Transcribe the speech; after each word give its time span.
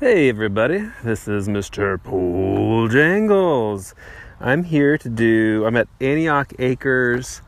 Hey 0.00 0.28
everybody, 0.28 0.90
this 1.04 1.28
is 1.28 1.46
Mr. 1.46 2.02
Pole 2.02 2.88
Jangles. 2.88 3.94
I'm 4.40 4.64
here 4.64 4.98
to 4.98 5.08
do, 5.08 5.64
I'm 5.64 5.76
at 5.76 5.86
Antioch 6.00 6.52
Acres 6.58 7.42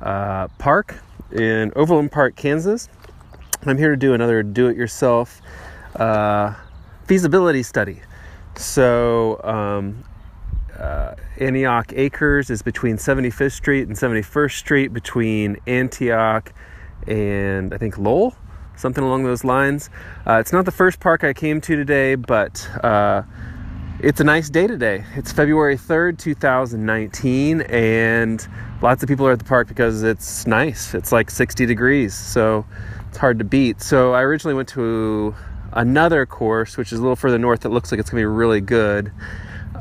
uh, 0.00 0.48
Park 0.58 0.96
in 1.30 1.72
Overland 1.76 2.10
Park, 2.10 2.34
Kansas. 2.34 2.88
I'm 3.66 3.78
here 3.78 3.92
to 3.92 3.96
do 3.96 4.14
another 4.14 4.42
do 4.42 4.66
it 4.66 4.76
yourself 4.76 5.40
uh, 5.94 6.54
feasibility 7.04 7.62
study. 7.62 8.00
So, 8.56 9.40
um, 9.44 10.02
uh, 10.76 11.14
Antioch 11.38 11.92
Acres 11.94 12.50
is 12.50 12.62
between 12.62 12.96
75th 12.96 13.52
Street 13.52 13.86
and 13.86 13.96
71st 13.96 14.58
Street, 14.58 14.92
between 14.92 15.56
Antioch 15.68 16.52
and 17.06 17.72
I 17.72 17.78
think 17.78 17.96
Lowell 17.96 18.34
something 18.76 19.02
along 19.04 19.24
those 19.24 19.44
lines. 19.44 19.90
Uh, 20.26 20.34
it's 20.34 20.52
not 20.52 20.64
the 20.64 20.72
first 20.72 21.00
park 21.00 21.24
I 21.24 21.32
came 21.32 21.60
to 21.60 21.76
today, 21.76 22.14
but 22.14 22.68
uh, 22.84 23.22
it's 24.00 24.20
a 24.20 24.24
nice 24.24 24.50
day 24.50 24.66
today. 24.66 25.04
It's 25.14 25.32
February 25.32 25.76
3rd, 25.76 26.18
2019, 26.18 27.60
and 27.62 28.48
lots 28.82 29.02
of 29.02 29.08
people 29.08 29.26
are 29.26 29.32
at 29.32 29.38
the 29.38 29.44
park 29.44 29.68
because 29.68 30.02
it's 30.02 30.46
nice. 30.46 30.94
It's 30.94 31.12
like 31.12 31.30
60 31.30 31.66
degrees, 31.66 32.14
so 32.14 32.66
it's 33.08 33.18
hard 33.18 33.38
to 33.38 33.44
beat. 33.44 33.80
So 33.80 34.12
I 34.12 34.22
originally 34.22 34.54
went 34.54 34.68
to 34.70 35.34
another 35.72 36.26
course, 36.26 36.76
which 36.76 36.92
is 36.92 36.98
a 36.98 37.02
little 37.02 37.16
further 37.16 37.38
north, 37.38 37.60
that 37.60 37.70
looks 37.70 37.92
like 37.92 38.00
it's 38.00 38.10
going 38.10 38.22
to 38.22 38.28
be 38.28 38.34
really 38.34 38.60
good. 38.60 39.12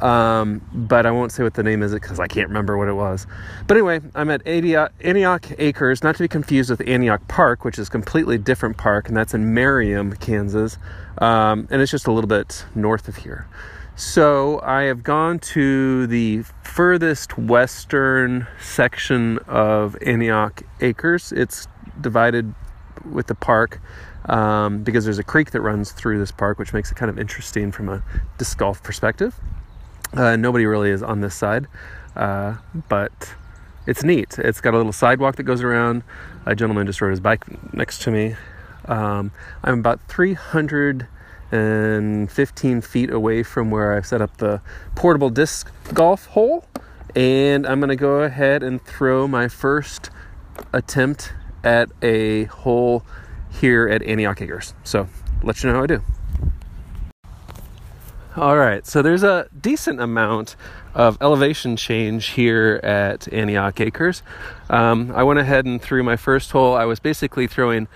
Um, 0.01 0.61
but 0.73 1.05
I 1.05 1.11
won't 1.11 1.31
say 1.31 1.43
what 1.43 1.53
the 1.53 1.63
name 1.63 1.83
is 1.83 1.93
because 1.93 2.19
I 2.19 2.27
can't 2.27 2.47
remember 2.47 2.77
what 2.77 2.87
it 2.87 2.93
was. 2.93 3.27
But 3.67 3.77
anyway, 3.77 4.01
I'm 4.15 4.31
at 4.31 4.45
Antioch 4.47 5.45
Acres, 5.59 6.03
not 6.03 6.15
to 6.15 6.23
be 6.23 6.27
confused 6.27 6.71
with 6.71 6.81
Antioch 6.87 7.27
Park, 7.27 7.63
which 7.63 7.77
is 7.77 7.87
a 7.87 7.91
completely 7.91 8.37
different 8.37 8.77
park, 8.77 9.07
and 9.07 9.15
that's 9.15 9.33
in 9.33 9.53
Merriam, 9.53 10.13
Kansas. 10.15 10.77
Um, 11.19 11.67
and 11.69 11.81
it's 11.81 11.91
just 11.91 12.07
a 12.07 12.11
little 12.11 12.27
bit 12.27 12.65
north 12.73 13.07
of 13.07 13.17
here. 13.17 13.47
So 13.95 14.59
I 14.61 14.83
have 14.83 15.03
gone 15.03 15.37
to 15.39 16.07
the 16.07 16.43
furthest 16.63 17.37
western 17.37 18.47
section 18.59 19.37
of 19.39 19.95
Antioch 20.01 20.63
Acres. 20.79 21.31
It's 21.31 21.67
divided 21.99 22.55
with 23.05 23.27
the 23.27 23.35
park 23.35 23.79
um, 24.25 24.83
because 24.83 25.05
there's 25.05 25.19
a 25.19 25.23
creek 25.23 25.51
that 25.51 25.61
runs 25.61 25.91
through 25.91 26.19
this 26.19 26.31
park, 26.31 26.57
which 26.57 26.73
makes 26.73 26.91
it 26.91 26.95
kind 26.95 27.09
of 27.09 27.19
interesting 27.19 27.71
from 27.71 27.89
a 27.89 28.03
disc 28.37 28.57
golf 28.57 28.81
perspective. 28.81 29.35
Uh, 30.13 30.35
nobody 30.35 30.65
really 30.65 30.89
is 30.89 31.01
on 31.01 31.21
this 31.21 31.35
side, 31.35 31.67
uh, 32.15 32.55
but 32.89 33.33
it's 33.87 34.03
neat. 34.03 34.37
It's 34.37 34.59
got 34.59 34.73
a 34.73 34.77
little 34.77 34.91
sidewalk 34.91 35.37
that 35.37 35.43
goes 35.43 35.63
around. 35.63 36.03
A 36.45 36.53
gentleman 36.55 36.85
just 36.85 36.99
rode 37.01 37.11
his 37.11 37.21
bike 37.21 37.45
next 37.73 38.01
to 38.03 38.11
me. 38.11 38.35
Um, 38.85 39.31
I'm 39.63 39.79
about 39.79 40.01
315 40.07 42.81
feet 42.81 43.09
away 43.09 43.43
from 43.43 43.71
where 43.71 43.93
I've 43.93 44.05
set 44.05 44.21
up 44.21 44.35
the 44.37 44.61
portable 44.95 45.29
disc 45.29 45.71
golf 45.93 46.25
hole, 46.27 46.65
and 47.15 47.65
I'm 47.65 47.79
going 47.79 47.87
to 47.89 47.95
go 47.95 48.19
ahead 48.21 48.61
and 48.63 48.83
throw 48.83 49.27
my 49.27 49.47
first 49.47 50.09
attempt 50.73 51.31
at 51.63 51.89
a 52.01 52.45
hole 52.45 53.05
here 53.49 53.87
at 53.87 54.01
Antioch 54.03 54.41
Acres. 54.41 54.73
So, 54.83 55.07
let 55.43 55.63
you 55.63 55.69
know 55.69 55.77
how 55.77 55.83
I 55.83 55.87
do. 55.87 56.01
All 58.37 58.57
right, 58.57 58.87
so 58.87 59.01
there's 59.01 59.23
a 59.23 59.49
decent 59.59 59.99
amount 59.99 60.55
of 60.95 61.17
elevation 61.19 61.75
change 61.75 62.27
here 62.27 62.79
at 62.81 63.31
Antioch 63.33 63.81
Acres. 63.81 64.23
Um, 64.69 65.11
I 65.13 65.23
went 65.23 65.41
ahead 65.41 65.65
and 65.65 65.81
threw 65.81 66.01
my 66.01 66.15
first 66.15 66.51
hole. 66.51 66.73
I 66.73 66.85
was 66.85 67.01
basically 67.01 67.45
throwing 67.45 67.89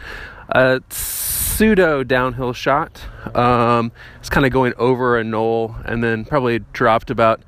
a 0.49 0.81
pseudo 0.89 2.03
downhill 2.03 2.51
shot. 2.51 2.99
Um, 3.33 3.93
it's 4.19 4.27
kind 4.27 4.45
of 4.45 4.51
going 4.51 4.73
over 4.77 5.17
a 5.17 5.23
knoll 5.23 5.77
and 5.85 6.03
then 6.03 6.25
probably 6.25 6.59
dropped 6.73 7.09
about 7.09 7.41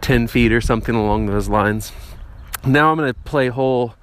10 0.00 0.26
feet 0.26 0.50
or 0.50 0.60
something 0.60 0.96
along 0.96 1.26
those 1.26 1.48
lines. 1.48 1.92
Now 2.66 2.90
I'm 2.90 2.98
going 2.98 3.14
to 3.14 3.20
play 3.20 3.50
hole 3.50 3.94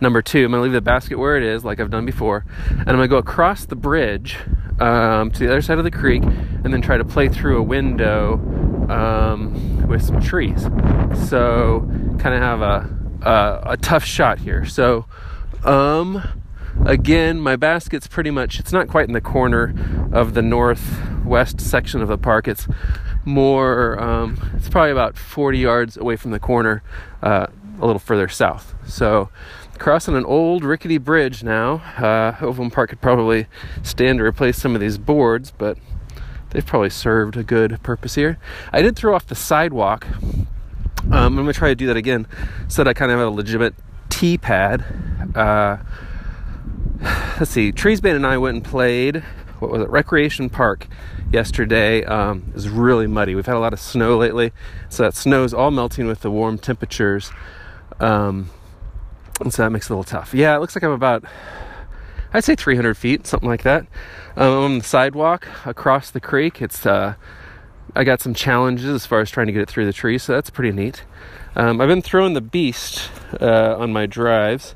number 0.00 0.22
two. 0.22 0.44
I'm 0.44 0.50
going 0.50 0.60
to 0.60 0.64
leave 0.64 0.72
the 0.72 0.80
basket 0.80 1.18
where 1.18 1.36
it 1.36 1.42
is, 1.42 1.64
like 1.64 1.80
I've 1.80 1.90
done 1.90 2.06
before, 2.06 2.44
and 2.68 2.80
I'm 2.80 2.96
going 2.96 3.00
to 3.00 3.08
go 3.08 3.18
across 3.18 3.64
the 3.66 3.76
bridge 3.76 4.38
um, 4.80 5.30
to 5.30 5.38
the 5.38 5.46
other 5.46 5.62
side 5.62 5.78
of 5.78 5.84
the 5.84 5.90
creek 5.90 6.22
and 6.22 6.72
then 6.72 6.82
try 6.82 6.96
to 6.96 7.04
play 7.04 7.28
through 7.28 7.58
a 7.58 7.62
window 7.62 8.34
um, 8.88 9.86
with 9.86 10.02
some 10.02 10.20
trees. 10.20 10.62
So, 11.28 11.88
kind 12.18 12.34
of 12.34 12.40
have 12.40 12.60
a, 12.60 12.90
a, 13.22 13.72
a, 13.72 13.76
tough 13.76 14.04
shot 14.04 14.40
here. 14.40 14.64
So, 14.64 15.06
um, 15.64 16.22
again, 16.84 17.40
my 17.40 17.56
basket's 17.56 18.06
pretty 18.06 18.30
much, 18.30 18.58
it's 18.58 18.72
not 18.72 18.88
quite 18.88 19.06
in 19.06 19.12
the 19.12 19.20
corner 19.20 19.74
of 20.12 20.34
the 20.34 20.42
northwest 20.42 21.60
section 21.60 22.02
of 22.02 22.08
the 22.08 22.18
park. 22.18 22.48
It's 22.48 22.66
more, 23.24 23.98
um, 24.00 24.38
it's 24.56 24.68
probably 24.68 24.90
about 24.90 25.16
40 25.16 25.58
yards 25.58 25.96
away 25.96 26.16
from 26.16 26.32
the 26.32 26.40
corner, 26.40 26.82
uh, 27.22 27.46
a 27.80 27.86
little 27.86 28.00
further 28.00 28.28
south. 28.28 28.74
So, 28.86 29.30
crossing 29.78 30.16
an 30.16 30.24
old 30.24 30.64
rickety 30.64 30.98
bridge 30.98 31.42
now. 31.42 31.74
Uh, 31.98 32.36
Overland 32.40 32.72
Park 32.72 32.90
could 32.90 33.00
probably 33.00 33.46
stand 33.82 34.18
to 34.18 34.24
replace 34.24 34.56
some 34.56 34.74
of 34.74 34.80
these 34.80 34.98
boards, 34.98 35.52
but 35.56 35.78
they've 36.50 36.64
probably 36.64 36.90
served 36.90 37.36
a 37.36 37.42
good 37.42 37.82
purpose 37.82 38.14
here. 38.14 38.38
I 38.72 38.82
did 38.82 38.96
throw 38.96 39.14
off 39.14 39.26
the 39.26 39.34
sidewalk. 39.34 40.06
Um, 41.10 41.38
I'm 41.38 41.46
to 41.46 41.52
try 41.52 41.68
to 41.68 41.74
do 41.74 41.86
that 41.88 41.96
again 41.96 42.26
so 42.68 42.82
that 42.82 42.90
I 42.90 42.94
kind 42.94 43.12
of 43.12 43.18
have 43.18 43.28
a 43.28 43.30
legitimate 43.30 43.74
tee 44.08 44.38
pad. 44.38 44.84
Uh, 45.34 45.78
let's 47.38 47.50
see, 47.50 47.72
Treesbane 47.72 48.16
and 48.16 48.26
I 48.26 48.38
went 48.38 48.56
and 48.56 48.64
played, 48.64 49.22
what 49.58 49.70
was 49.70 49.82
it, 49.82 49.90
Recreation 49.90 50.48
Park 50.48 50.86
yesterday. 51.32 52.04
Um, 52.04 52.44
it 52.48 52.54
was 52.54 52.68
really 52.68 53.06
muddy. 53.06 53.34
We've 53.34 53.44
had 53.44 53.56
a 53.56 53.60
lot 53.60 53.72
of 53.72 53.80
snow 53.80 54.16
lately, 54.16 54.52
so 54.88 55.02
that 55.02 55.14
snow's 55.14 55.52
all 55.52 55.70
melting 55.70 56.06
with 56.06 56.20
the 56.20 56.30
warm 56.30 56.58
temperatures. 56.58 57.30
Um, 58.00 58.50
and 59.40 59.52
so 59.52 59.62
that 59.62 59.70
makes 59.70 59.86
it 59.86 59.90
a 59.90 59.96
little 59.96 60.04
tough. 60.04 60.34
Yeah, 60.34 60.56
it 60.56 60.60
looks 60.60 60.74
like 60.74 60.82
I'm 60.82 60.90
about, 60.90 61.24
I'd 62.32 62.44
say 62.44 62.54
300 62.54 62.94
feet, 62.96 63.26
something 63.26 63.48
like 63.48 63.62
that. 63.62 63.86
Um, 64.36 64.52
on 64.52 64.78
the 64.78 64.84
sidewalk 64.84 65.48
across 65.64 66.10
the 66.10 66.20
creek, 66.20 66.60
it's, 66.62 66.84
uh, 66.86 67.14
I 67.94 68.04
got 68.04 68.20
some 68.20 68.34
challenges 68.34 68.86
as 68.86 69.06
far 69.06 69.20
as 69.20 69.30
trying 69.30 69.46
to 69.46 69.52
get 69.52 69.62
it 69.62 69.68
through 69.68 69.86
the 69.86 69.92
trees, 69.92 70.22
so 70.22 70.32
that's 70.32 70.50
pretty 70.50 70.72
neat. 70.72 71.04
Um, 71.56 71.80
I've 71.80 71.88
been 71.88 72.02
throwing 72.02 72.34
the 72.34 72.40
Beast 72.40 73.10
uh, 73.40 73.76
on 73.78 73.92
my 73.92 74.06
drives. 74.06 74.74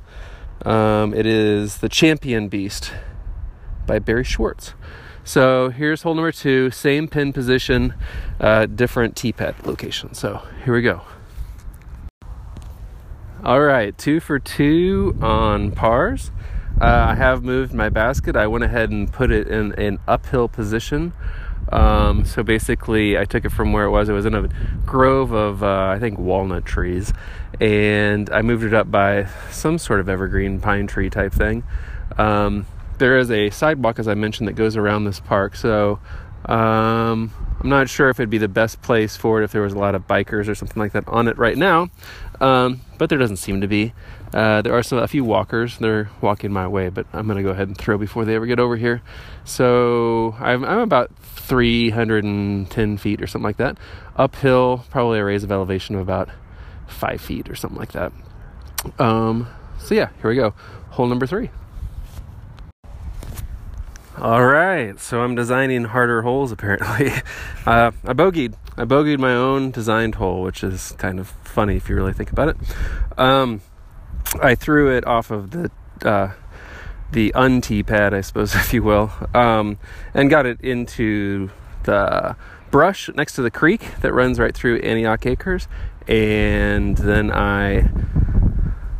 Um, 0.65 1.15
it 1.15 1.27
is 1.27 1.79
the 1.79 1.89
Champion 1.89 2.49
Beast 2.49 2.93
by 3.87 3.99
Barry 3.99 4.25
Schultz. 4.25 4.75
So 5.25 5.71
here's 5.71 6.03
hole 6.03 6.15
number 6.15 6.33
two, 6.33 6.71
same 6.71 7.07
pin 7.07 7.33
position, 7.33 7.95
uh, 8.41 8.67
different 8.67 9.15
tee 9.15 9.33
pad 9.33 9.55
location. 9.67 10.15
So 10.15 10.43
here 10.65 10.73
we 10.73 10.83
go. 10.83 11.03
All 13.45 13.61
right, 13.61 13.97
two 13.97 14.19
for 14.19 14.41
two 14.41 15.17
on 15.23 15.71
pars. 15.71 16.33
Uh, 16.81 17.07
I 17.11 17.15
have 17.15 17.45
moved 17.45 17.73
my 17.73 17.89
basket. 17.89 18.35
I 18.35 18.49
went 18.49 18.65
ahead 18.65 18.91
and 18.91 19.13
put 19.13 19.31
it 19.31 19.47
in 19.47 19.73
an 19.75 20.01
uphill 20.09 20.49
position. 20.49 21.13
Um, 21.71 22.25
so 22.25 22.43
basically, 22.43 23.17
I 23.17 23.25
took 23.25 23.45
it 23.45 23.51
from 23.51 23.73
where 23.73 23.85
it 23.85 23.91
was. 23.91 24.09
It 24.09 24.13
was 24.13 24.27
in 24.27 24.35
a 24.35 24.49
grove 24.85 25.31
of, 25.31 25.63
uh, 25.63 25.87
I 25.87 26.01
think, 26.01 26.19
walnut 26.19 26.65
trees. 26.65 27.13
And 27.61 28.29
I 28.31 28.43
moved 28.43 28.65
it 28.65 28.75
up 28.75 28.91
by 28.91 29.29
some 29.53 29.79
sort 29.79 30.01
of 30.01 30.09
evergreen 30.09 30.59
pine 30.59 30.89
tree 30.89 31.09
type 31.09 31.33
thing. 31.33 31.63
Um, 32.19 32.67
there 32.99 33.19
is 33.19 33.31
a 33.31 33.51
sidewalk, 33.51 34.01
as 34.01 34.09
I 34.09 34.15
mentioned, 34.15 34.49
that 34.49 34.55
goes 34.55 34.77
around 34.77 35.05
this 35.05 35.21
park. 35.21 35.55
So 35.55 36.01
um, 36.47 37.33
I'm 37.61 37.69
not 37.69 37.89
sure 37.89 38.09
if 38.09 38.21
it'd 38.21 38.31
be 38.31 38.39
the 38.39 38.49
best 38.49 38.81
place 38.83 39.17
for 39.17 39.41
it 39.41 39.45
if 39.45 39.53
there 39.53 39.63
was 39.63 39.73
a 39.73 39.79
lot 39.79 39.95
of 39.95 40.07
bikers 40.07 40.49
or 40.49 40.55
something 40.55 40.81
like 40.81 40.93
that 40.93 41.07
on 41.09 41.29
it 41.29 41.37
right 41.37 41.57
now, 41.57 41.91
um, 42.41 42.81
but 42.99 43.09
there 43.09 43.19
doesn't 43.19 43.39
seem 43.39 43.61
to 43.61 43.69
be. 43.69 43.93
Uh, 44.33 44.63
there 44.63 44.75
are 44.75 44.83
some 44.83 44.99
a 44.99 45.09
few 45.09 45.25
walkers. 45.25 45.79
They're 45.79 46.11
walking 46.21 46.53
my 46.53 46.69
way, 46.69 46.89
but 46.91 47.07
I'm 47.13 47.27
gonna 47.27 47.43
go 47.43 47.51
ahead 47.51 47.69
and 47.69 47.77
throw 47.77 47.99
before 47.99 48.25
they 48.25 48.35
ever 48.35 48.47
get 48.47 48.61
over 48.61 48.77
here. 48.77 49.03
So 49.45 50.37
I'm, 50.39 50.65
I'm 50.65 50.81
about 50.81 51.11
310 51.19 52.99
feet 52.99 53.23
or 53.23 53.27
something 53.27 53.45
like 53.45 53.57
that. 53.57 53.79
Uphill, 54.17 54.85
probably 54.91 55.19
a 55.19 55.25
raise 55.25 55.45
of 55.45 55.51
elevation 55.51 55.95
of 55.95 56.03
about 56.03 56.29
five 56.87 57.21
feet 57.21 57.51
or 57.51 57.55
something 57.55 57.79
like 57.79 57.93
that. 57.93 58.13
Um, 58.99 59.49
so 59.79 59.95
yeah, 59.95 60.11
here 60.21 60.31
we 60.31 60.37
go. 60.37 60.51
Hole 60.91 61.07
number 61.07 61.27
three. 61.27 61.51
All 64.21 64.45
right, 64.45 64.99
so 64.99 65.23
I'm 65.23 65.37
designing 65.37 65.85
harder 65.85 66.23
holes 66.23 66.51
apparently. 66.51 67.13
Uh, 67.67 67.91
I 68.07 68.15
bogeyed. 68.15 68.55
I 68.79 68.85
bogeyed 68.87 69.19
my 69.19 69.35
own 69.35 69.71
designed 69.71 70.15
hole, 70.15 70.41
which 70.41 70.65
is 70.65 70.93
kind 70.93 71.21
of 71.21 71.29
funny 71.45 71.77
if 71.77 71.91
you 71.91 71.95
really 71.95 72.15
think 72.15 72.31
about 72.31 72.49
it. 72.49 72.57
Um, 73.19 73.61
I 74.43 74.55
threw 74.55 74.97
it 74.97 75.07
off 75.07 75.31
of 75.31 75.51
the 75.51 75.71
uh, 76.03 76.33
the 77.13 77.31
untee 77.37 77.87
pad, 77.87 78.15
I 78.15 78.23
suppose, 78.23 78.55
if 78.55 78.73
you 78.73 78.83
will, 78.83 79.13
um, 79.35 79.79
and 80.15 80.31
got 80.31 80.47
it 80.47 80.63
into 80.63 81.51
the 81.85 82.37
brush 82.71 83.11
next 83.15 83.35
to 83.35 83.43
the 83.43 83.51
creek 83.51 83.87
that 84.01 84.15
runs 84.15 84.39
right 84.39 84.55
through 84.55 84.79
Antioch 84.79 85.27
Acres, 85.27 85.69
and 86.07 86.97
then 86.97 87.31
I 87.31 87.91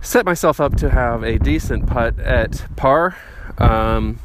set 0.03 0.27
myself 0.27 0.61
up 0.61 0.77
to 0.77 0.91
have 0.91 1.23
a 1.23 1.39
decent 1.39 1.87
putt 1.87 2.19
at 2.19 2.67
par. 2.77 3.17
Um, 3.57 4.19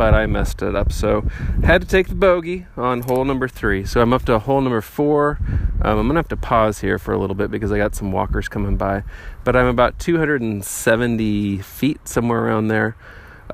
but 0.00 0.14
I 0.14 0.24
messed 0.24 0.62
it 0.62 0.74
up. 0.74 0.92
So 0.92 1.28
had 1.62 1.82
to 1.82 1.86
take 1.86 2.08
the 2.08 2.14
bogey 2.14 2.64
on 2.74 3.02
hole 3.02 3.22
number 3.26 3.46
three. 3.46 3.84
So 3.84 4.00
I'm 4.00 4.14
up 4.14 4.24
to 4.24 4.38
hole 4.38 4.62
number 4.62 4.80
four. 4.80 5.38
Um, 5.82 5.98
I'm 5.98 6.06
gonna 6.06 6.18
have 6.18 6.28
to 6.28 6.38
pause 6.38 6.80
here 6.80 6.98
for 6.98 7.12
a 7.12 7.18
little 7.18 7.36
bit 7.36 7.50
because 7.50 7.70
I 7.70 7.76
got 7.76 7.94
some 7.94 8.10
walkers 8.10 8.48
coming 8.48 8.78
by. 8.78 9.02
But 9.44 9.56
I'm 9.56 9.66
about 9.66 9.98
270 9.98 11.58
feet 11.58 12.08
somewhere 12.08 12.46
around 12.46 12.68
there 12.68 12.96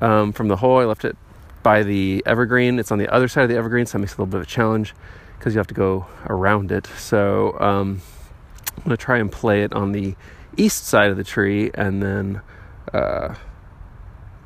um, 0.01 0.31
from 0.31 0.47
the 0.47 0.55
hole. 0.55 0.77
I 0.77 0.85
left 0.85 1.03
it 1.03 1.17
by 1.63 1.83
the 1.83 2.23
evergreen. 2.25 2.79
It's 2.79 2.93
on 2.93 2.97
the 2.97 3.13
other 3.13 3.27
side 3.27 3.43
of 3.43 3.49
the 3.49 3.57
evergreen, 3.57 3.85
so 3.85 3.97
that 3.97 3.99
makes 3.99 4.13
it 4.13 4.17
a 4.17 4.21
little 4.21 4.31
bit 4.31 4.37
of 4.37 4.43
a 4.43 4.49
challenge 4.49 4.95
because 5.37 5.53
you 5.53 5.57
have 5.57 5.67
to 5.67 5.73
go 5.73 6.05
around 6.27 6.71
it. 6.71 6.87
So 6.97 7.59
um, 7.59 8.01
I'm 8.77 8.83
gonna 8.83 8.95
try 8.95 9.17
and 9.17 9.29
play 9.29 9.63
it 9.63 9.73
on 9.73 9.91
the 9.91 10.15
east 10.55 10.85
side 10.87 11.11
of 11.11 11.17
the 11.17 11.25
tree 11.25 11.71
and 11.73 12.01
then 12.01 12.41
uh, 12.93 13.35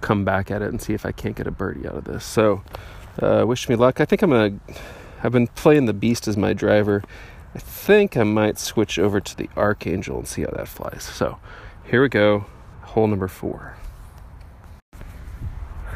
come 0.01 0.25
back 0.25 0.51
at 0.51 0.61
it 0.61 0.69
and 0.69 0.81
see 0.81 0.93
if 0.93 1.05
I 1.05 1.11
can't 1.11 1.35
get 1.35 1.47
a 1.47 1.51
birdie 1.51 1.87
out 1.87 1.95
of 1.95 2.03
this. 2.03 2.25
So, 2.25 2.63
uh, 3.21 3.45
wish 3.47 3.69
me 3.69 3.75
luck. 3.75 4.01
I 4.01 4.05
think 4.05 4.21
I'm 4.21 4.31
gonna. 4.31 4.59
I've 5.23 5.31
been 5.31 5.47
playing 5.47 5.85
the 5.85 5.93
Beast 5.93 6.27
as 6.27 6.35
my 6.35 6.53
driver. 6.53 7.03
I 7.53 7.59
think 7.59 8.17
I 8.17 8.23
might 8.23 8.57
switch 8.57 8.97
over 8.97 9.19
to 9.19 9.37
the 9.37 9.49
Archangel 9.55 10.17
and 10.17 10.27
see 10.27 10.41
how 10.41 10.51
that 10.51 10.67
flies. 10.67 11.03
So, 11.03 11.37
here 11.85 12.01
we 12.01 12.09
go. 12.09 12.45
Hole 12.81 13.07
number 13.07 13.27
four. 13.27 13.77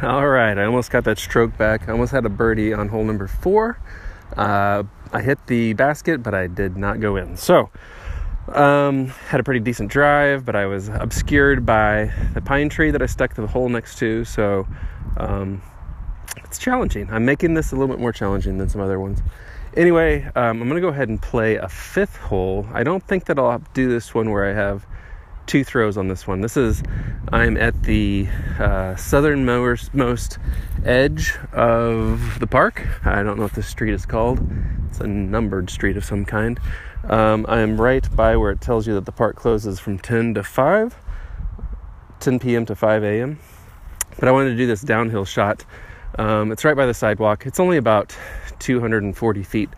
All 0.01 0.27
right, 0.27 0.57
I 0.57 0.65
almost 0.65 0.91
got 0.91 1.05
that 1.05 1.17
stroke 1.17 1.57
back. 1.57 1.87
I 1.87 1.93
almost 1.93 2.11
had 2.11 2.25
a 2.25 2.29
birdie 2.29 2.73
on 2.73 2.89
hole 2.89 3.05
number 3.05 3.27
four. 3.27 3.79
Uh, 4.35 4.83
I 5.13 5.21
hit 5.21 5.47
the 5.47 5.73
basket, 5.73 6.21
but 6.21 6.33
I 6.33 6.47
did 6.47 6.75
not 6.75 6.99
go 6.99 7.15
in. 7.15 7.37
So, 7.37 7.69
um, 8.53 9.07
had 9.07 9.39
a 9.39 9.43
pretty 9.43 9.59
decent 9.59 9.91
drive, 9.91 10.45
but 10.45 10.55
I 10.55 10.65
was 10.65 10.89
obscured 10.89 11.65
by 11.65 12.11
the 12.33 12.41
pine 12.41 12.69
tree 12.69 12.91
that 12.91 13.01
I 13.01 13.05
stuck 13.05 13.33
the 13.33 13.47
hole 13.47 13.69
next 13.69 13.97
to. 13.99 14.25
So 14.25 14.67
um, 15.17 15.61
it's 16.43 16.57
challenging. 16.57 17.09
I'm 17.11 17.25
making 17.25 17.53
this 17.53 17.71
a 17.71 17.75
little 17.75 17.93
bit 17.93 17.99
more 17.99 18.11
challenging 18.11 18.57
than 18.57 18.69
some 18.69 18.81
other 18.81 18.99
ones. 18.99 19.21
Anyway, 19.75 20.23
um, 20.35 20.61
I'm 20.61 20.69
going 20.69 20.75
to 20.75 20.81
go 20.81 20.87
ahead 20.87 21.09
and 21.09 21.21
play 21.21 21.55
a 21.55 21.67
fifth 21.67 22.15
hole. 22.17 22.65
I 22.71 22.83
don't 22.83 23.03
think 23.03 23.25
that 23.25 23.37
I'll 23.37 23.61
do 23.73 23.89
this 23.89 24.13
one 24.13 24.31
where 24.31 24.45
I 24.45 24.53
have 24.53 24.85
two 25.47 25.63
throws 25.63 25.97
on 25.97 26.07
this 26.07 26.25
one. 26.25 26.41
This 26.41 26.57
is, 26.57 26.81
I'm 27.31 27.57
at 27.57 27.83
the 27.83 28.27
uh, 28.59 28.95
southernmost 28.95 29.93
most 29.93 30.39
edge 30.83 31.35
of 31.51 32.39
the 32.39 32.47
park. 32.47 32.87
I 33.05 33.21
don't 33.21 33.37
know 33.37 33.43
what 33.43 33.53
this 33.53 33.67
street 33.67 33.93
is 33.93 34.05
called. 34.05 34.39
It's 34.89 34.99
a 35.01 35.07
numbered 35.07 35.69
street 35.69 35.97
of 35.97 36.05
some 36.05 36.25
kind. 36.25 36.59
Um, 37.09 37.45
I 37.47 37.59
am 37.59 37.79
right 37.79 38.03
by 38.15 38.35
where 38.35 38.51
it 38.51 38.61
tells 38.61 38.87
you 38.87 38.95
that 38.95 39.05
the 39.05 39.11
park 39.11 39.35
closes 39.35 39.79
from 39.79 39.99
10 39.99 40.33
to 40.35 40.43
5, 40.43 40.95
10 42.19 42.39
p.m. 42.39 42.65
to 42.65 42.75
5 42.75 43.03
a.m. 43.03 43.39
But 44.17 44.27
I 44.27 44.31
wanted 44.31 44.51
to 44.51 44.57
do 44.57 44.65
this 44.65 44.81
downhill 44.81 45.25
shot. 45.25 45.63
Um, 46.17 46.51
it's 46.51 46.65
right 46.65 46.75
by 46.75 46.87
the 46.87 46.93
sidewalk. 46.95 47.45
It's 47.45 47.59
only 47.59 47.77
about 47.77 48.17
240 48.57 49.43
feet, 49.43 49.69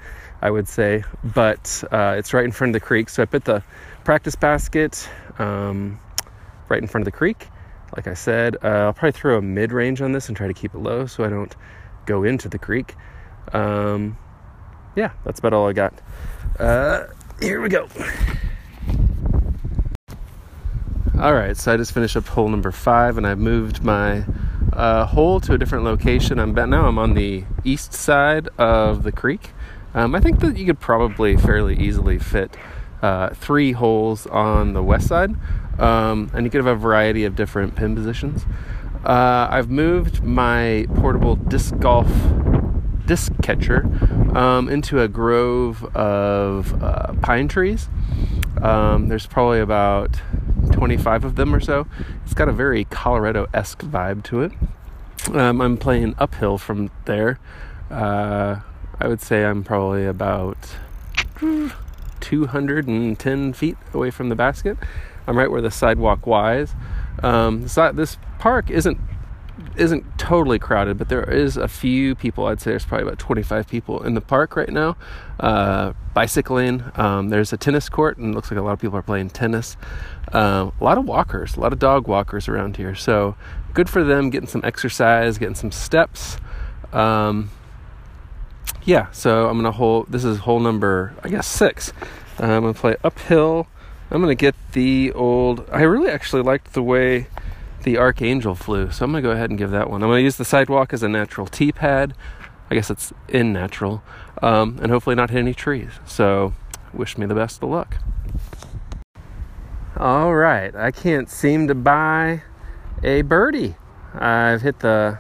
I 0.42 0.50
would 0.50 0.70
say, 0.70 1.04
but 1.24 1.84
uh, 1.92 2.16
it's 2.18 2.34
right 2.34 2.46
in 2.46 2.52
front 2.52 2.76
of 2.76 2.82
the 2.82 2.86
creek. 2.86 3.10
So 3.10 3.24
I 3.24 3.26
put 3.26 3.44
the 3.44 3.62
practice 4.06 4.36
basket 4.36 5.10
um, 5.38 6.00
right 6.70 6.82
in 6.82 6.88
front 6.88 7.02
of 7.06 7.12
the 7.12 7.18
creek. 7.18 7.48
Like 7.96 8.08
I 8.08 8.14
said, 8.14 8.56
uh, 8.64 8.68
I'll 8.68 8.94
probably 8.94 9.12
throw 9.14 9.38
a 9.38 9.42
mid 9.42 9.74
range 9.74 10.02
on 10.02 10.14
this 10.14 10.30
and 10.30 10.38
try 10.38 10.48
to 10.48 10.54
keep 10.54 10.74
it 10.74 10.80
low 10.80 11.08
so 11.08 11.26
I 11.26 11.30
don't 11.30 11.54
go 12.06 12.24
into 12.24 12.48
the 12.48 12.60
creek. 12.60 12.96
Um, 13.52 14.18
yeah, 14.96 15.12
that's 15.26 15.40
about 15.40 15.54
all 15.54 15.68
I 15.68 15.74
got. 15.74 15.94
Uh, 16.60 17.06
here 17.42 17.62
we 17.62 17.70
go. 17.70 17.88
All 21.20 21.34
right, 21.34 21.58
so 21.58 21.74
I 21.74 21.78
just 21.78 21.94
finished 21.94 22.16
up 22.16 22.28
hole 22.28 22.48
number 22.48 22.72
five, 22.72 23.18
and 23.18 23.26
I've 23.26 23.40
moved 23.40 23.84
my 23.84 24.24
uh, 24.74 25.06
hole 25.06 25.40
to 25.42 25.54
a 25.54 25.58
different 25.58 25.84
location. 25.84 26.38
I'm 26.40 26.54
now 26.54 26.88
I'm 26.88 27.00
on 27.00 27.16
the 27.16 27.44
east 27.64 27.94
side 27.94 28.48
of 28.60 29.04
the 29.04 29.12
creek. 29.12 29.50
Um, 29.96 30.14
I 30.14 30.20
think 30.20 30.42
that 30.42 30.58
you 30.58 30.66
could 30.68 30.80
probably 30.80 31.36
fairly 31.36 31.76
easily 31.76 32.20
fit 32.20 32.56
uh, 33.02 33.30
three 33.30 33.72
holes 33.72 34.28
on 34.28 34.74
the 34.74 34.84
west 34.84 35.08
side, 35.08 35.36
um, 35.80 36.30
and 36.36 36.46
you 36.46 36.52
could 36.52 36.64
have 36.64 36.68
a 36.68 36.76
variety 36.76 37.26
of 37.26 37.36
different 37.36 37.76
pin 37.76 37.96
positions. 37.96 38.46
Uh, 39.04 39.48
I've 39.50 39.72
moved 39.72 40.24
my 40.24 40.86
portable 40.96 41.36
disc 41.36 41.78
golf 41.80 42.08
disc 43.08 43.32
catcher 43.42 43.90
um, 44.36 44.70
into 44.70 45.02
a 45.02 45.08
grove 45.08 45.84
of 45.96 46.84
uh, 46.84 47.14
pine 47.22 47.48
trees. 47.48 47.90
Um, 48.62 49.08
there's 49.08 49.26
probably 49.26 49.60
about 49.60 50.22
25 50.74 51.24
of 51.24 51.36
them 51.36 51.56
or 51.56 51.60
so. 51.60 51.88
It's 52.24 52.34
got 52.34 52.50
a 52.50 52.52
very 52.52 52.84
Colorado 52.86 53.48
esque 53.54 53.82
vibe 53.82 54.24
to 54.26 54.42
it. 54.42 54.52
Um, 55.34 55.62
I'm 55.62 55.78
playing 55.78 56.16
uphill 56.20 56.58
from 56.58 56.92
there. 57.06 57.40
Uh, 57.90 58.60
I 59.00 59.08
would 59.08 59.22
say 59.22 59.46
I'm 59.46 59.64
probably 59.64 60.06
about 60.06 60.58
210 62.20 63.54
feet 63.54 63.78
away 63.94 64.12
from 64.12 64.30
the 64.30 64.36
basket. 64.36 64.78
I'm 65.26 65.38
right 65.38 65.50
where 65.50 65.62
the 65.62 65.72
sidewalk 65.72 66.28
lies. 66.28 66.74
Um, 67.24 67.64
this 67.64 68.18
park 68.40 68.70
isn't 68.70 69.00
isn't 69.76 70.18
totally 70.18 70.60
crowded, 70.60 70.98
but 70.98 71.10
there 71.10 71.24
is 71.24 71.58
a 71.58 71.68
few 71.68 72.16
people. 72.16 72.48
I'd 72.48 72.62
say 72.62 72.72
there's 72.72 72.86
probably 72.86 73.08
about 73.08 73.20
25 73.20 73.68
people 73.68 74.04
in 74.04 74.14
the 74.14 74.22
park 74.22 74.56
right 74.56 74.70
now, 74.70 74.98
uh, 75.40 75.94
bicycling. 76.14 76.84
Um, 76.96 77.30
there's 77.30 77.54
a 77.54 77.58
tennis 77.58 77.90
court, 77.90 78.18
and 78.18 78.34
looks 78.34 78.52
like 78.52 78.60
a 78.60 78.64
lot 78.64 78.74
of 78.74 78.80
people 78.80 78.98
are 78.98 79.04
playing 79.04 79.30
tennis. 79.30 79.78
Uh, 80.34 80.72
a 80.80 80.84
lot 80.84 80.98
of 80.98 81.06
walkers, 81.06 81.56
a 81.56 81.60
lot 81.60 81.74
of 81.74 81.80
dog 81.80 82.08
walkers 82.08 82.48
around 82.48 82.78
here. 82.78 82.96
So 82.96 83.36
good 83.74 83.90
for 83.90 84.04
them 84.04 84.30
getting 84.30 84.50
some 84.50 84.62
exercise, 84.64 85.38
getting 85.38 85.56
some 85.56 85.72
steps. 85.72 86.38
Um, 86.94 87.52
yeah, 88.84 89.12
so 89.12 89.50
I'm 89.50 89.58
gonna 89.58 89.72
hold. 89.72 90.12
This 90.12 90.24
is 90.24 90.40
hole 90.40 90.60
number, 90.60 91.14
I 91.24 91.30
guess 91.30 91.48
six. 91.48 91.94
I'm 92.40 92.62
gonna 92.62 92.74
play 92.74 92.96
uphill. 93.04 93.68
I'm 94.10 94.22
gonna 94.22 94.36
get 94.36 94.56
the 94.72 95.12
old. 95.14 95.68
I 95.72 95.82
really 95.82 96.10
actually 96.10 96.42
liked 96.42 96.74
the 96.74 96.84
way 96.84 97.28
the 97.88 97.98
Archangel 97.98 98.54
flew, 98.54 98.92
so 98.92 99.06
I'm 99.06 99.12
gonna 99.12 99.22
go 99.22 99.32
ahead 99.32 99.50
and 99.50 99.58
give 99.58 99.72
that 99.72 99.90
one. 99.90 100.04
I'm 100.04 100.10
gonna 100.10 100.20
use 100.20 100.36
the 100.36 100.44
sidewalk 100.44 100.92
as 100.92 101.04
a 101.04 101.08
natural 101.08 101.48
tee 101.48 101.72
pad. 101.72 102.14
I 102.70 102.76
guess 102.76 102.90
it's 102.90 103.14
in 103.30 103.54
natural, 103.54 104.04
um, 104.42 104.78
and 104.82 104.92
hopefully 104.92 105.16
not 105.16 105.30
hit 105.30 105.40
any 105.40 105.54
trees. 105.54 105.92
So, 106.06 106.54
wish 106.94 107.18
me 107.18 107.26
the 107.26 107.34
best 107.34 107.64
of 107.64 107.70
luck. 107.70 107.96
All 109.96 110.36
right, 110.36 110.76
I 110.76 110.92
can't 110.92 111.30
seem 111.30 111.70
to 111.70 111.76
buy 111.76 112.44
a 113.04 113.22
birdie. 113.22 113.78
I've 114.14 114.64
hit 114.64 114.80
the 114.80 115.20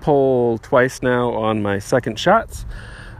pole 0.00 0.58
twice 0.58 1.02
now 1.02 1.34
on 1.34 1.62
my 1.62 1.78
second 1.78 2.18
shots. 2.18 2.66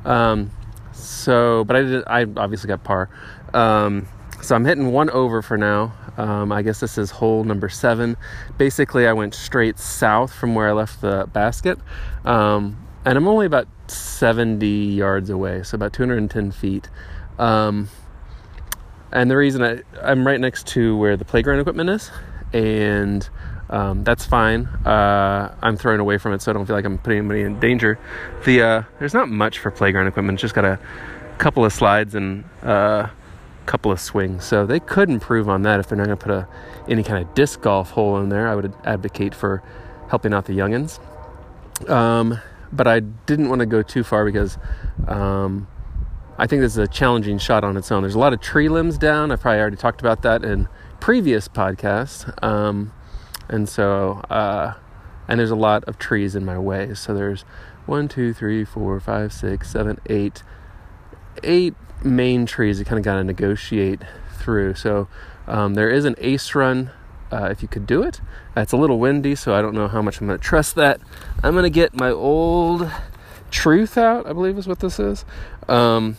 Um, 0.05 0.51
so, 0.93 1.62
but 1.62 1.76
I 1.76 1.83
did. 1.83 2.05
I 2.09 2.23
obviously 2.37 2.67
got 2.67 2.83
par. 2.83 3.09
Um, 3.55 4.09
so 4.45 4.55
I'm 4.55 4.65
hitting 4.67 4.93
one 4.93 5.09
over 5.11 5.41
for 5.41 5.57
now. 5.57 5.95
Um, 6.19 6.53
I 6.53 6.63
guess 6.63 6.81
this 6.81 6.99
is 6.99 7.11
hole 7.11 7.45
number 7.45 7.69
seven. 7.69 8.17
Basically, 8.59 9.07
I 9.07 9.13
went 9.13 9.35
straight 9.35 9.79
south 9.79 10.33
from 10.33 10.55
where 10.55 10.69
I 10.69 10.73
left 10.73 11.01
the 11.01 11.29
basket, 11.33 11.79
um, 12.25 12.77
and 13.07 13.17
I'm 13.17 13.27
only 13.27 13.47
about 13.47 13.67
70 13.91 14.67
yards 14.67 15.31
away, 15.31 15.63
so 15.63 15.77
about 15.77 15.95
210 15.95 16.53
feet. 16.53 16.91
Um, 17.39 17.89
and 19.13 19.31
the 19.31 19.37
reason 19.37 19.63
I, 19.63 19.81
I'm 20.03 20.27
right 20.27 20.39
next 20.39 20.67
to 20.69 20.97
where 20.97 21.17
the 21.17 21.25
playground 21.25 21.61
equipment 21.61 21.89
is, 21.89 22.11
and 22.53 23.27
um, 23.71 24.05
that's 24.05 24.27
fine. 24.27 24.67
Uh, 24.85 25.55
I'm 25.63 25.79
throwing 25.79 26.01
away 26.01 26.19
from 26.19 26.35
it, 26.35 26.43
so 26.43 26.53
I 26.53 26.55
don't 26.55 26.67
feel 26.67 26.77
like 26.77 26.85
I'm 26.85 26.99
putting 26.99 27.21
anybody 27.21 27.43
in 27.43 27.59
danger. 27.61 27.99
The 28.45 28.63
uh, 28.63 28.83
there's 28.99 29.15
not 29.15 29.31
much 29.31 29.59
for 29.59 29.71
playground 29.71 30.07
equipment. 30.07 30.39
just 30.39 30.55
got 30.55 30.67
a 30.67 30.79
couple 31.39 31.65
of 31.65 31.73
slides 31.73 32.15
and 32.15 32.45
uh, 32.63 33.09
couple 33.64 33.90
of 33.90 34.00
swings, 34.00 34.44
so 34.44 34.66
they 34.66 34.80
could 34.80 35.11
improve 35.11 35.49
on 35.49 35.62
that 35.62 35.80
if 35.80 35.88
they're 35.88 35.99
not 35.99 36.06
going 36.06 36.18
to 36.18 36.25
put 36.25 36.33
a 36.33 36.49
any 36.88 37.02
kind 37.02 37.25
of 37.25 37.35
disc 37.35 37.61
golf 37.61 37.90
hole 37.90 38.18
in 38.18 38.28
there. 38.28 38.49
I 38.49 38.54
would 38.54 38.75
advocate 38.85 39.35
for 39.35 39.62
helping 40.09 40.35
out 40.35 40.44
the 40.44 40.52
youngins. 40.52 41.00
Um, 41.88 42.40
but 42.73 42.87
I 42.87 43.00
didn't 43.00 43.49
want 43.49 43.61
to 43.61 43.66
go 43.66 43.83
too 43.83 44.04
far 44.04 44.25
because 44.25 44.59
um, 45.09 45.66
I 46.38 46.47
think 46.47 46.61
this 46.61 46.73
is 46.73 46.78
a 46.78 46.88
challenging 46.88 47.38
shot 47.38 47.64
on 47.64 47.76
its 47.76 47.90
own. 47.90 48.02
There's 48.02 48.14
a 48.14 48.18
lot 48.18 48.33
of 48.33 48.40
tree 48.40 48.68
limbs 48.68 48.99
down. 48.99 49.30
I've 49.30 49.40
probably 49.40 49.61
already 49.61 49.76
talked 49.76 50.00
about 50.00 50.23
that 50.23 50.44
in 50.44 50.68
previous 51.00 51.49
podcasts. 51.49 52.42
Um, 52.42 52.92
and 53.49 53.68
so 53.68 54.23
uh, 54.30 54.75
and 55.28 55.38
there's 55.38 55.50
a 55.50 55.56
lot 55.56 55.85
of 55.85 55.99
trees 55.99 56.35
in 56.35 56.44
my 56.44 56.59
way. 56.59 56.94
So 56.94 57.14
there's 57.14 57.42
one, 57.87 58.09
two, 58.09 58.33
three, 58.33 58.64
four, 58.64 58.99
five, 59.00 59.33
six, 59.33 59.71
seven, 59.71 59.99
eight, 60.06 60.42
eight 61.42 61.75
main 62.03 62.47
trees 62.47 62.79
you 62.79 62.85
kind 62.85 62.99
of 62.99 63.05
got 63.05 63.17
to 63.17 63.25
negotiate 63.25 64.01
through. 64.39 64.75
So 64.75 65.09
um, 65.47 65.75
there 65.75 65.91
is 65.91 66.05
an 66.05 66.15
ace 66.19 66.55
run 66.55 66.91
uh, 67.33 67.49
if 67.51 67.63
you 67.63 67.69
could 67.69 67.87
do 67.87 68.03
it. 68.03 68.21
It's 68.57 68.73
a 68.73 68.77
little 68.77 68.99
windy, 68.99 69.35
so 69.35 69.55
I 69.55 69.63
don't 69.63 69.75
know 69.75 69.89
how 69.89 70.03
much 70.03 70.21
I'm 70.21 70.27
going 70.27 70.39
to 70.39 70.45
trust 70.45 70.75
that. 70.77 71.01
I'm 71.43 71.53
going 71.53 71.65
to 71.65 71.71
get 71.71 71.95
my 71.95 72.11
old 72.11 72.91
truth 73.51 73.99
out, 73.99 74.27
I 74.27 74.33
believe 74.33 74.57
is 74.59 74.67
what 74.67 74.81
this 74.81 74.99
is, 74.99 75.25
um, 75.69 76.17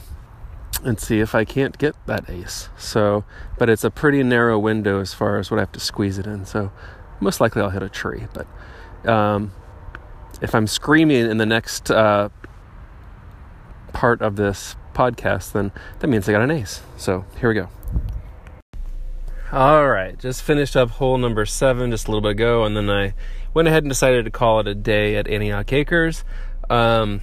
and 0.84 1.00
see 1.00 1.20
if 1.20 1.34
I 1.34 1.46
can't 1.46 1.77
get 1.77 1.96
that 2.05 2.29
ace. 2.29 2.70
So, 2.77 3.24
but 3.58 3.70
it's 3.70 3.84
a 3.84 3.91
pretty 3.91 4.24
narrow 4.24 4.60
window 4.60 5.00
as 5.00 5.13
far 5.13 5.38
as 5.38 5.50
what 5.50 5.58
I 5.58 5.62
have 5.62 5.72
to 5.74 5.79
squeeze 5.79 6.17
it 6.17 6.27
in. 6.27 6.46
So 6.46 6.72
most 7.20 7.39
likely 7.39 7.62
I'll 7.62 7.70
hit 7.70 7.84
a 7.84 7.89
tree. 7.89 8.27
But 8.34 9.10
um, 9.10 9.51
if 10.41 10.53
I'm 10.53 10.67
screaming 10.67 11.29
in 11.29 11.38
the 11.38 11.46
next 11.46 11.91
uh, 11.91 12.29
part 13.94 14.22
of 14.22 14.36
this 14.36 14.75
podcast, 14.95 15.51
then 15.51 15.71
that 15.99 16.07
means 16.07 16.27
I 16.27 16.31
got 16.31 16.41
an 16.41 16.49
ace. 16.49 16.81
So 16.97 17.25
here 17.39 17.49
we 17.49 17.55
go. 17.55 17.69
All 19.51 19.87
right, 19.87 20.17
just 20.17 20.41
finished 20.41 20.75
up 20.75 20.89
hole 20.89 21.17
number 21.19 21.45
seven 21.45 21.91
just 21.91 22.07
a 22.07 22.11
little 22.11 22.21
bit 22.21 22.31
ago, 22.31 22.63
and 22.63 22.75
then 22.75 22.89
I 22.89 23.13
went 23.53 23.67
ahead 23.67 23.83
and 23.83 23.91
decided 23.91 24.25
to 24.25 24.31
call 24.31 24.59
it 24.59 24.67
a 24.67 24.73
day 24.73 25.15
at 25.15 25.27
Antioch 25.27 25.71
Acres. 25.71 26.23
Um, 26.69 27.21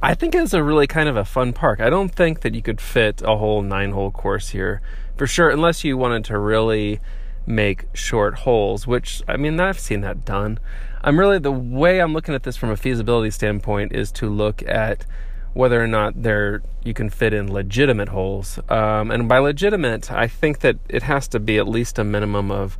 I 0.00 0.14
think 0.14 0.34
it's 0.34 0.54
a 0.54 0.62
really 0.62 0.86
kind 0.86 1.08
of 1.08 1.16
a 1.16 1.24
fun 1.24 1.52
park. 1.52 1.80
I 1.80 1.90
don't 1.90 2.08
think 2.08 2.40
that 2.40 2.54
you 2.54 2.62
could 2.62 2.80
fit 2.80 3.22
a 3.22 3.36
whole 3.36 3.60
nine 3.60 3.90
hole 3.90 4.10
course 4.10 4.50
here 4.50 4.80
for 5.16 5.26
sure, 5.26 5.50
unless 5.50 5.84
you 5.84 5.96
wanted 5.96 6.24
to 6.26 6.38
really 6.38 7.00
make 7.44 7.86
short 7.92 8.34
holes, 8.38 8.86
which 8.86 9.22
I 9.28 9.36
mean, 9.36 9.58
I've 9.60 9.78
seen 9.78 10.00
that 10.02 10.24
done. 10.24 10.58
I'm 11.02 11.18
really 11.18 11.38
the 11.38 11.52
way 11.52 12.00
I'm 12.00 12.12
looking 12.12 12.34
at 12.34 12.44
this 12.44 12.56
from 12.56 12.70
a 12.70 12.76
feasibility 12.76 13.30
standpoint 13.30 13.92
is 13.92 14.12
to 14.12 14.30
look 14.30 14.62
at 14.62 15.04
whether 15.54 15.82
or 15.82 15.86
not 15.86 16.22
there 16.22 16.62
you 16.84 16.94
can 16.94 17.10
fit 17.10 17.32
in 17.32 17.52
legitimate 17.52 18.08
holes. 18.08 18.58
Um, 18.68 19.10
and 19.10 19.28
by 19.28 19.38
legitimate, 19.38 20.10
I 20.10 20.26
think 20.26 20.60
that 20.60 20.76
it 20.88 21.02
has 21.02 21.28
to 21.28 21.40
be 21.40 21.58
at 21.58 21.68
least 21.68 21.98
a 21.98 22.04
minimum 22.04 22.50
of 22.50 22.78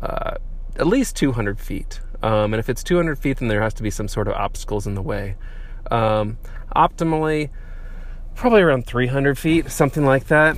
uh, 0.00 0.36
at 0.76 0.86
least 0.86 1.16
200 1.16 1.58
feet. 1.58 2.00
Um, 2.22 2.54
and 2.54 2.60
if 2.60 2.68
it's 2.68 2.82
200 2.84 3.18
feet, 3.18 3.38
then 3.38 3.48
there 3.48 3.62
has 3.62 3.74
to 3.74 3.82
be 3.82 3.90
some 3.90 4.08
sort 4.08 4.28
of 4.28 4.34
obstacles 4.34 4.86
in 4.86 4.94
the 4.94 5.02
way. 5.02 5.34
Um, 5.90 6.38
optimally, 6.74 7.50
probably 8.34 8.62
around 8.62 8.86
300 8.86 9.36
feet, 9.36 9.70
something 9.70 10.04
like 10.04 10.28
that. 10.28 10.56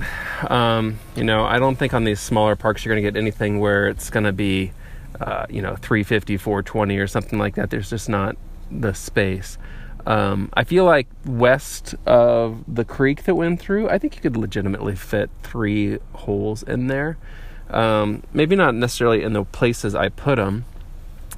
Um, 0.49 0.99
you 1.15 1.23
know, 1.23 1.45
I 1.45 1.59
don't 1.59 1.75
think 1.75 1.93
on 1.93 2.03
these 2.03 2.19
smaller 2.19 2.55
parks 2.55 2.85
you're 2.85 2.93
going 2.93 3.03
to 3.03 3.11
get 3.11 3.19
anything 3.19 3.59
where 3.59 3.87
it's 3.87 4.09
going 4.09 4.23
to 4.23 4.31
be, 4.31 4.71
uh, 5.19 5.45
you 5.49 5.61
know, 5.61 5.75
350, 5.75 6.37
420 6.37 6.97
or 6.97 7.07
something 7.07 7.39
like 7.39 7.55
that. 7.55 7.71
There's 7.71 7.89
just 7.89 8.07
not 8.07 8.37
the 8.71 8.93
space. 8.93 9.57
Um, 10.05 10.49
I 10.53 10.63
feel 10.63 10.85
like 10.85 11.07
west 11.25 11.95
of 12.05 12.63
the 12.67 12.85
creek 12.85 13.23
that 13.23 13.35
went 13.35 13.59
through, 13.59 13.89
I 13.89 13.97
think 13.97 14.15
you 14.15 14.21
could 14.21 14.37
legitimately 14.37 14.95
fit 14.95 15.29
three 15.41 15.99
holes 16.13 16.61
in 16.63 16.87
there. 16.87 17.17
Um, 17.69 18.23
maybe 18.31 18.55
not 18.55 18.75
necessarily 18.75 19.23
in 19.23 19.33
the 19.33 19.43
places 19.43 19.95
I 19.95 20.09
put 20.09 20.35
them, 20.35 20.65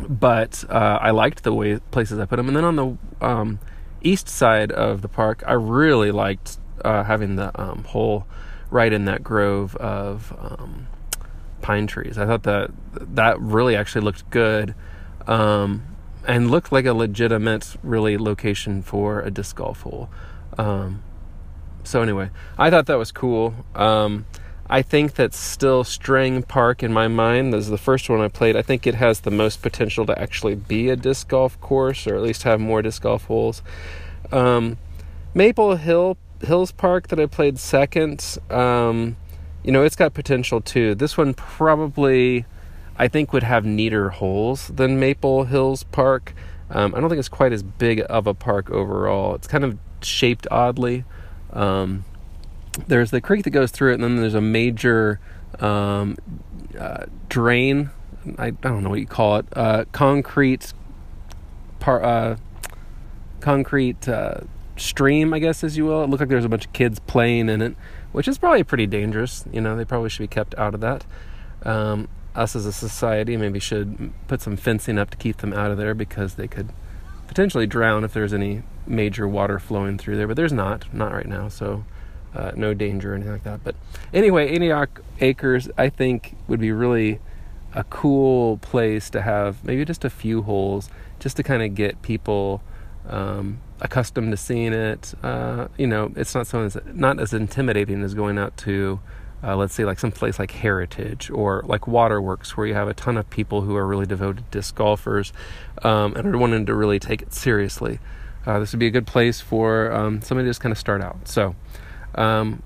but 0.08 0.66
uh, 0.70 1.00
I 1.02 1.12
liked 1.12 1.44
the 1.44 1.54
way 1.54 1.80
places 1.92 2.20
I 2.20 2.26
put 2.26 2.36
them. 2.36 2.48
And 2.48 2.58
then 2.58 2.66
on 2.66 2.76
the 2.76 3.26
um, 3.26 3.60
east 4.02 4.28
side 4.28 4.72
of 4.72 5.02
the 5.02 5.08
park, 5.08 5.44
I 5.48 5.54
really 5.54 6.12
liked 6.12 6.58
uh, 6.84 7.04
having 7.04 7.38
the 7.38 7.60
um, 7.60 7.86
hole 7.86 8.28
right 8.70 8.92
in 8.92 9.06
that 9.06 9.24
grove 9.24 9.76
of 9.78 10.36
um, 10.38 10.88
pine 11.62 11.88
trees. 11.88 12.18
I 12.18 12.26
thought 12.26 12.44
that 12.44 12.72
that 13.16 13.40
really 13.40 13.76
actually 13.76 14.02
looked 14.02 14.30
good. 14.30 14.76
Um, 15.26 15.84
and 16.28 16.52
looked 16.52 16.72
like 16.72 16.86
a 16.86 16.94
legitimate, 16.94 17.78
really 17.82 18.18
location 18.18 18.84
for 18.84 19.22
a 19.22 19.32
disc 19.32 19.56
golf 19.56 19.82
hole. 19.82 20.10
Um, 20.58 21.02
so 21.84 22.02
anyway, 22.02 22.30
I 22.58 22.70
thought 22.70 22.86
that 22.88 22.98
was 22.98 23.14
cool. 23.14 23.66
Um, 23.74 24.26
I 24.70 24.82
think 24.82 25.14
that 25.14 25.34
still 25.34 25.86
Strang 25.86 26.44
Park 26.44 26.84
in 26.84 26.92
my 26.92 27.08
mind 27.08 27.56
is 27.56 27.70
the 27.70 27.78
first 27.78 28.10
one 28.10 28.20
I 28.20 28.28
played. 28.28 28.58
I 28.58 28.62
think 28.62 28.86
it 28.86 28.96
has 28.96 29.22
the 29.22 29.32
most 29.32 29.62
potential 29.62 30.06
to 30.06 30.20
actually 30.20 30.56
be 30.56 30.90
a 30.90 30.98
disc 30.98 31.30
golf 31.30 31.60
course, 31.62 32.06
or 32.06 32.16
at 32.16 32.22
least 32.22 32.44
have 32.44 32.60
more 32.60 32.82
disc 32.82 33.02
golf 33.02 33.26
holes. 33.26 33.64
Um, 34.32 34.78
Maple 35.34 35.78
Hill 35.78 36.18
Hills 36.46 36.72
Park 36.72 37.08
that 37.08 37.20
I 37.20 37.26
played 37.26 37.58
second, 37.58 38.38
um, 38.52 39.16
you 39.64 39.72
know, 39.72 39.84
it's 39.84 39.96
got 39.96 40.14
potential 40.14 40.60
too. 40.60 40.94
This 40.94 41.18
one 41.18 41.34
probably 41.34 42.46
I 42.98 43.08
think 43.08 43.32
would 43.34 43.44
have 43.44 43.66
neater 43.66 44.10
holes 44.10 44.68
than 44.70 45.00
Maple 45.00 45.46
Hills 45.46 45.84
Park. 45.84 46.34
Um, 46.70 46.94
I 46.96 47.00
don't 47.00 47.10
think 47.10 47.20
it's 47.20 47.30
quite 47.30 47.54
as 47.54 47.64
big 47.64 48.04
of 48.10 48.28
a 48.28 48.34
park 48.34 48.70
overall. 48.70 49.36
It's 49.36 49.48
kind 49.48 49.64
of 49.64 49.78
shaped 50.02 50.48
oddly. 50.52 51.06
Um, 51.54 52.06
there's 52.88 53.12
the 53.12 53.22
creek 53.22 53.44
that 53.44 53.52
goes 53.52 53.72
through 53.72 53.92
it, 53.92 53.96
and 53.96 54.04
then 54.04 54.18
there's 54.18 54.34
a 54.34 54.42
major 54.42 55.20
um, 55.60 56.18
uh, 56.78 57.06
drain. 57.30 57.92
I, 58.38 58.48
I, 58.48 58.52
don't 58.52 58.84
know 58.84 58.90
what 58.90 59.00
you 59.00 59.08
call 59.08 59.38
it. 59.38 59.46
Uh, 59.54 59.86
concrete, 59.92 60.74
par, 61.80 62.04
uh, 62.04 62.38
concrete 63.40 64.08
uh, 64.08 64.42
stream, 64.76 65.34
I 65.34 65.40
guess, 65.40 65.64
as 65.64 65.78
you 65.78 65.86
will. 65.86 66.04
It 66.04 66.10
looked 66.10 66.22
like 66.22 66.30
there's 66.30 66.46
a 66.46 66.50
bunch 66.50 66.66
of 66.66 66.74
kids 66.74 67.00
playing 67.00 67.50
in 67.50 67.62
it, 67.62 67.76
which 68.12 68.28
is 68.28 68.38
probably 68.38 68.64
pretty 68.64 68.88
dangerous. 68.88 69.46
You 69.52 69.62
know, 69.62 69.76
they 69.76 69.86
probably 69.86 70.10
should 70.10 70.24
be 70.24 70.28
kept 70.28 70.56
out 70.56 70.74
of 70.74 70.82
that. 70.82 71.06
Um, 71.64 72.10
us 72.38 72.56
as 72.56 72.66
a 72.66 72.72
society 72.72 73.36
maybe 73.36 73.60
should 73.60 74.14
put 74.28 74.42
some 74.42 74.56
fencing 74.56 74.98
up 74.98 75.10
to 75.10 75.18
keep 75.18 75.38
them 75.38 75.52
out 75.54 75.72
of 75.72 75.78
there 75.78 75.94
because 75.94 76.36
they 76.36 76.48
could 76.48 76.70
potentially 77.28 77.66
drown 77.66 78.04
if 78.04 78.14
there's 78.14 78.34
any 78.34 78.64
major 78.86 79.28
water 79.28 79.60
flowing 79.60 79.98
through 79.98 80.16
there. 80.16 80.28
But 80.28 80.38
there's 80.38 80.54
not, 80.54 80.94
not 80.94 81.12
right 81.12 81.26
now, 81.26 81.50
so 81.50 81.84
uh, 82.34 82.52
no 82.56 82.74
danger 82.74 83.12
or 83.12 83.16
anything 83.16 83.34
like 83.34 83.44
that. 83.44 83.64
But 83.64 83.76
anyway, 84.14 84.54
Antioch 84.54 85.02
Acres, 85.20 85.70
I 85.78 85.90
think, 85.90 86.36
would 86.48 86.60
be 86.60 86.72
really 86.72 87.20
a 87.74 87.84
cool 87.86 88.58
place 88.58 89.10
to 89.10 89.22
have 89.22 89.64
maybe 89.64 89.84
just 89.84 90.06
a 90.06 90.10
few 90.10 90.44
holes 90.44 90.90
just 91.20 91.36
to 91.38 91.44
kind 91.44 91.64
of 91.64 91.76
get 91.76 92.02
people 92.02 92.62
um, 93.10 93.60
accustomed 93.82 94.32
to 94.32 94.38
seeing 94.38 94.74
it. 94.74 95.14
Uh, 95.24 95.68
you 95.78 95.88
know, 95.88 96.12
it's 96.16 96.36
not 96.36 96.48
so 96.48 96.70
not 96.94 97.20
as 97.20 97.34
intimidating 97.34 98.04
as 98.04 98.14
going 98.14 98.38
out 98.38 98.56
to 98.58 99.00
uh, 99.44 99.56
let's 99.56 99.74
say 99.74 99.86
like 99.86 100.00
some 100.00 100.12
place 100.12 100.40
like 100.40 100.52
Heritage 100.52 101.30
or 101.30 101.64
like 101.66 101.88
Waterworks, 101.88 102.58
where 102.58 102.66
you 102.66 102.74
have 102.74 102.88
a 102.88 102.94
ton 102.94 103.18
of 103.18 103.30
people 103.30 103.62
who 103.62 103.76
are 103.76 103.86
really 103.86 104.06
devoted 104.06 104.50
disc 104.52 104.76
golfers 104.76 105.32
um, 105.84 106.16
and 106.16 106.34
are 106.34 106.38
wanting 106.38 106.66
to 106.66 106.74
really 106.74 107.00
take 107.00 107.22
it 107.22 107.34
seriously. 107.34 108.00
Uh, 108.46 108.60
this 108.60 108.72
would 108.72 108.80
be 108.80 108.88
a 108.88 108.92
good 108.92 109.06
place 109.06 109.42
for 109.42 109.92
um, 109.92 110.22
somebody 110.22 110.46
to 110.46 110.50
just 110.50 110.62
kind 110.62 110.72
of 110.72 110.78
start 110.78 111.02
out. 111.02 111.28
So 111.28 111.56
um, 112.16 112.64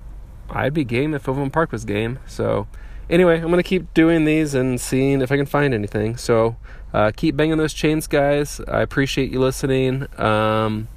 I'd 0.48 0.72
be 0.72 0.84
game 0.84 1.14
if 1.14 1.28
Overland 1.28 1.52
Park 1.52 1.72
was 1.72 1.84
game. 1.84 2.18
So 2.26 2.68
anyway, 3.10 3.40
I'm 3.40 3.50
gonna 3.50 3.62
keep 3.62 3.92
doing 3.92 4.24
these 4.24 4.54
and 4.54 4.80
seeing 4.80 5.20
if 5.20 5.32
I 5.32 5.36
can 5.36 5.46
find 5.46 5.74
anything. 5.74 6.16
So 6.16 6.56
uh, 6.94 7.10
keep 7.14 7.36
banging 7.36 7.58
those 7.58 7.74
chains, 7.74 8.06
guys. 8.06 8.60
I 8.68 8.80
appreciate 8.80 9.30
you 9.30 9.40
listening. 9.40 10.06
Um, 10.20 10.88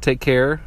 take 0.00 0.20
care 0.20 0.60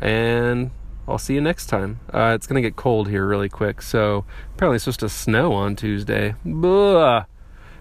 and 0.00 0.70
I'll 1.10 1.18
see 1.18 1.34
you 1.34 1.40
next 1.40 1.66
time. 1.66 2.00
Uh, 2.12 2.32
it's 2.34 2.46
going 2.46 2.62
to 2.62 2.66
get 2.66 2.76
cold 2.76 3.08
here 3.08 3.26
really 3.26 3.48
quick, 3.48 3.82
so 3.82 4.24
apparently 4.54 4.76
it's 4.76 4.84
supposed 4.84 5.00
to 5.00 5.08
snow 5.08 5.52
on 5.52 5.76
Tuesday. 5.76 6.34
Blah. 6.44 7.26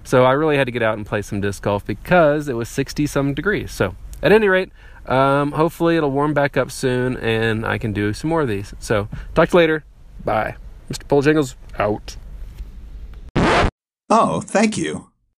So 0.04 0.26
I 0.26 0.32
really 0.32 0.58
had 0.58 0.66
to 0.66 0.72
get 0.72 0.82
out 0.82 0.98
and 0.98 1.06
play 1.06 1.22
some 1.22 1.42
disc 1.42 1.62
golf 1.62 1.86
because 1.86 2.48
it 2.48 2.56
was 2.56 2.70
60 2.70 3.06
some 3.08 3.34
degrees. 3.34 3.72
So 3.72 3.96
at 4.24 4.32
any 4.32 4.48
rate, 4.48 4.72
um, 5.06 5.52
hopefully 5.52 5.98
it'll 5.98 6.12
warm 6.12 6.34
back 6.34 6.58
up 6.58 6.72
soon 6.72 7.18
and 7.18 7.66
I 7.66 7.78
can 7.78 7.94
do 7.94 8.14
some 8.14 8.30
more 8.30 8.42
of 8.42 8.48
these. 8.48 8.74
So 8.80 9.08
talk 9.36 9.50
to 9.50 9.54
you 9.54 9.60
later. 9.60 9.84
Bye. 10.24 10.56
Mr. 10.90 11.08
Pole 11.08 11.22
Jangles 11.22 11.56
out. 11.78 12.16
Oh, 14.10 14.42
thank 14.42 14.78
you. 14.78 15.09